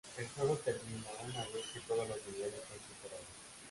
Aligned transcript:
El 0.17 0.27
juego 0.29 0.55
termina 0.55 1.03
una 1.23 1.45
vez 1.53 1.67
que 1.75 1.79
todos 1.81 2.07
los 2.09 2.17
niveles 2.25 2.55
son 2.67 2.77
superados. 2.89 3.27